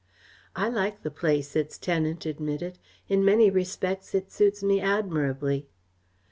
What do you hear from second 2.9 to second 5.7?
"In many respects it suits me admirably."